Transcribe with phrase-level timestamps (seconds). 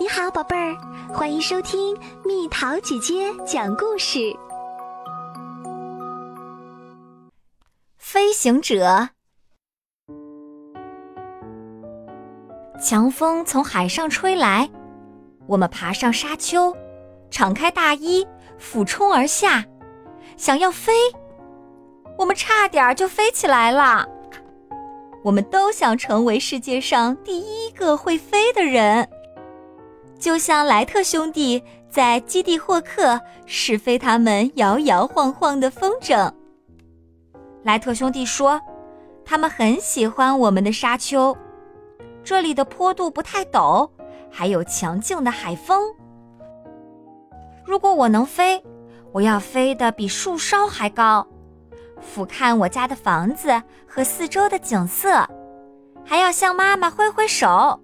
[0.00, 0.76] 你好，宝贝儿，
[1.12, 4.32] 欢迎收听蜜桃姐姐讲故事。
[7.96, 9.08] 飞行者，
[12.80, 14.70] 强风从海上吹来，
[15.48, 16.72] 我们爬上沙丘，
[17.28, 18.24] 敞开大衣，
[18.56, 19.64] 俯冲而下，
[20.36, 20.92] 想要飞，
[22.16, 24.06] 我们差点就飞起来了。
[25.24, 29.08] 我们都想成为世界上第一个会飞的人。
[30.18, 36.30] 就像莱特兄弟在基地霍克试飞他们摇摇晃晃的风筝。
[37.62, 38.60] 莱特兄弟说，
[39.24, 41.36] 他们很喜欢我们的沙丘，
[42.24, 43.88] 这里的坡度不太陡，
[44.30, 45.94] 还有强劲的海风。
[47.64, 48.62] 如果我能飞，
[49.12, 51.26] 我要飞得比树梢还高，
[52.00, 55.26] 俯瞰我家的房子和四周的景色，
[56.04, 57.80] 还要向妈妈挥挥手。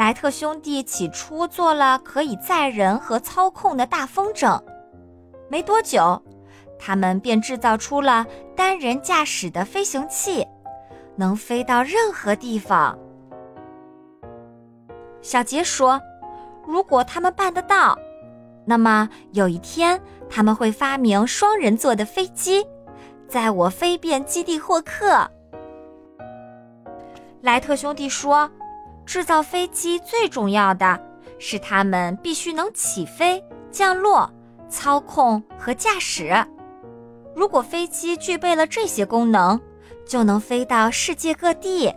[0.00, 4.58] 莱特兄弟起初做了可以载人和操控的大风筝，
[5.50, 6.18] 没多久，
[6.78, 8.24] 他们便制造出了
[8.56, 10.46] 单人驾驶的飞行器，
[11.16, 12.98] 能飞到任何地方。
[15.20, 16.00] 小杰说
[16.66, 17.94] ：“如果他们办得到，
[18.64, 22.66] 那么有一天他们会发明双人座的飞机，
[23.28, 25.30] 载我飞遍基地霍克。”
[27.42, 28.50] 莱特兄弟说。
[29.10, 31.00] 制造飞机最重要的
[31.40, 34.32] 是，它们必须能起飞、降落、
[34.68, 36.32] 操控和驾驶。
[37.34, 39.60] 如果飞机具备了这些功能，
[40.06, 41.92] 就能飞到世界各地。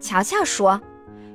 [0.00, 0.80] 乔乔说，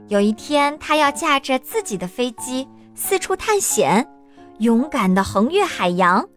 [0.07, 4.11] 有一天他要驾着自己的飞机四处探险，
[4.57, 6.27] 勇敢地横越海洋，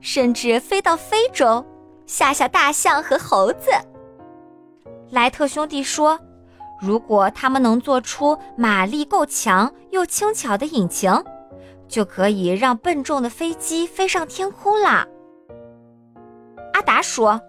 [0.00, 1.66] 甚至飞到非洲，
[2.06, 3.72] 吓吓大象和猴子。
[5.10, 6.16] 莱特兄弟说。
[6.80, 11.12] 如果他们能做出马力够强又轻巧的引擎，
[11.88, 15.06] 就可以让笨重的飞机飞上天空啦。
[16.74, 17.40] 阿达说，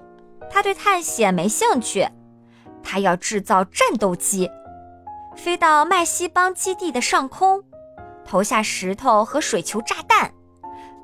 [0.49, 2.07] 他对探险没兴趣，
[2.81, 4.49] 他要制造战斗机，
[5.35, 7.63] 飞到麦西邦基地的上空，
[8.25, 10.31] 投下石头和水球炸弹，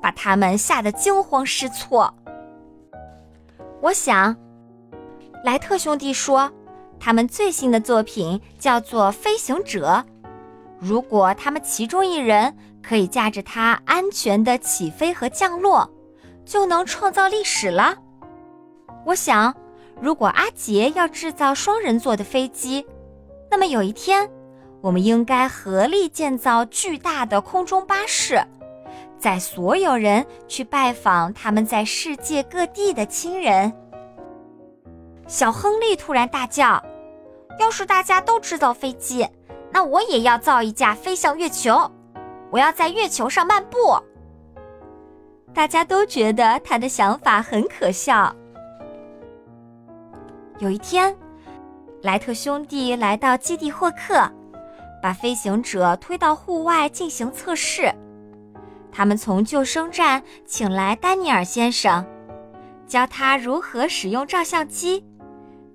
[0.02, 2.12] 把他们吓得惊慌失措。
[3.80, 4.36] 我想，
[5.44, 6.50] 莱特兄弟说。
[6.98, 10.04] 他们最新的作品叫做《飞行者》，
[10.78, 15.88] 如果他们其中一人可以驾着它安全的起飞和降落，
[16.44, 17.96] 就能创造历史了。
[19.04, 19.54] 我想，
[20.00, 22.84] 如果阿杰要制造双人座的飞机，
[23.50, 24.28] 那么有一天，
[24.80, 28.44] 我们应该合力建造巨大的空中巴士，
[29.18, 33.72] 载所有人去拜访他们在世界各地的亲人。
[35.26, 36.82] 小亨利突然大叫
[37.58, 39.28] ：“要是大家都制造飞机，
[39.72, 41.90] 那我也要造一架飞向月球。
[42.50, 44.00] 我要在月球上漫步。”
[45.52, 48.34] 大家都觉得他的想法很可笑。
[50.58, 51.16] 有一天，
[52.02, 54.30] 莱特兄弟来到基地霍克，
[55.02, 57.92] 把飞行者推到户外进行测试。
[58.92, 62.06] 他们从救生站请来丹尼尔先生，
[62.86, 65.04] 教他如何使用照相机。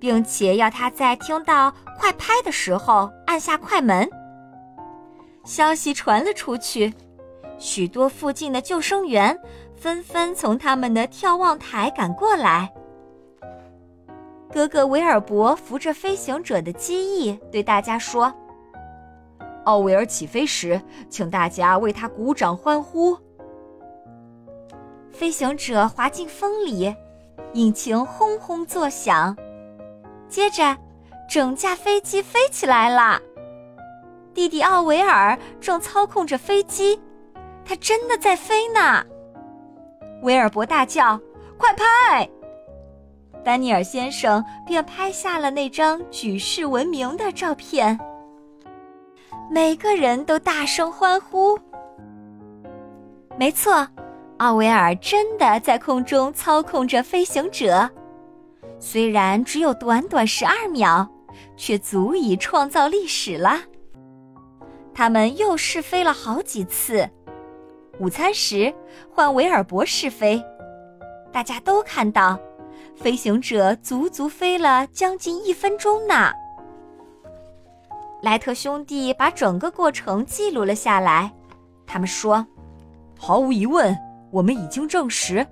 [0.02, 4.10] 并且要他在听到快拍的时候按下快门。
[5.44, 6.92] 消息传了出去，
[7.56, 9.38] 许多附近的救生员
[9.76, 12.68] 纷纷从他们的眺望台赶过来。
[14.52, 18.34] 哥哥维尔伯扶着飞行者的机翼，对大家说
[19.66, 23.16] ：“奥维尔起飞时，请大家为他鼓掌欢呼。”
[25.12, 26.92] 飞行者滑进风里，
[27.52, 29.36] 引擎轰轰作响。
[30.32, 30.74] 接着，
[31.28, 33.20] 整架飞机飞起来了。
[34.32, 36.98] 弟弟奥维尔正操控着飞机，
[37.66, 39.04] 他真的在飞呢。
[40.22, 41.20] 威尔伯大叫
[41.58, 42.26] ：“快拍！”
[43.44, 48.00] 丹尼尔先生便拍下了那张举世闻名的照片。
[49.50, 51.58] 每个人都大声欢呼。
[53.36, 53.86] 没错，
[54.38, 57.90] 奥维尔真的在空中操控着飞行者。
[58.84, 61.08] 虽然只有短短十二秒，
[61.56, 63.60] 却足以创造历史了。
[64.92, 67.08] 他们又试飞了好几次。
[68.00, 68.74] 午餐时
[69.08, 70.44] 换维尔伯试飞，
[71.30, 72.36] 大家都看到，
[72.96, 76.32] 飞行者足足飞了将近一分钟呢。
[78.20, 81.32] 莱特兄弟把整个过程记录了下来。
[81.86, 82.44] 他们说
[83.16, 83.96] ：“毫无疑问，
[84.32, 85.46] 我们已经证实。”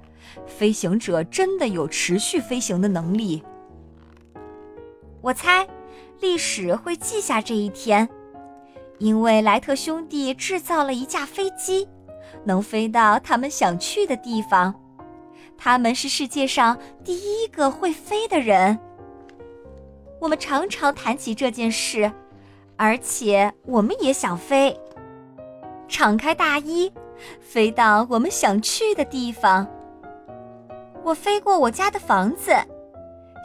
[0.47, 3.43] 飞行者真的有持续飞行的能力。
[5.21, 5.67] 我猜，
[6.21, 8.09] 历史会记下这一天，
[8.99, 11.87] 因为莱特兄弟制造了一架飞机，
[12.45, 14.75] 能飞到他们想去的地方。
[15.59, 18.79] 他们是世界上第一个会飞的人。
[20.19, 22.11] 我们常常谈起这件事，
[22.77, 24.79] 而且我们也想飞。
[25.87, 26.91] 敞开大衣，
[27.41, 29.69] 飞到我们想去的地方。
[31.03, 32.53] 我飞过我家的房子，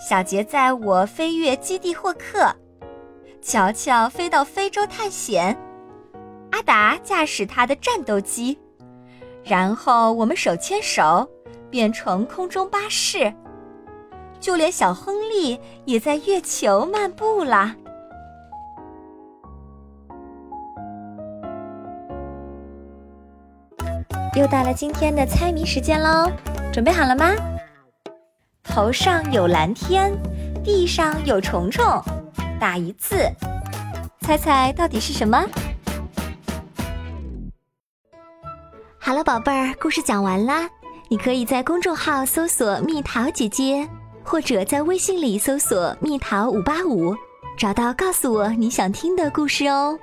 [0.09, 2.53] 小杰载我飞越基地霍克，
[3.41, 5.57] 乔乔飞到非洲探险，
[6.51, 8.59] 阿达驾驶他的战斗机，
[9.43, 11.27] 然后我们手牵手
[11.69, 13.33] 变成空中巴士。
[14.39, 17.75] 就连小亨利也在月球漫步啦。
[24.35, 26.29] 又到了今天的猜谜时间喽，
[26.75, 27.33] 准备好了吗？
[28.61, 30.11] 头上有蓝天，
[30.61, 31.85] 地上有虫虫，
[32.59, 33.31] 打一字，
[34.19, 35.41] 猜猜到底是什么？
[38.99, 40.69] 好了，宝贝儿，故事讲完啦。
[41.07, 43.87] 你可以在公众号搜索“蜜桃姐姐”。
[44.21, 47.15] 或者在微信里搜索“蜜桃五八五”，
[47.57, 49.97] 找到告诉我你想听的故事哦。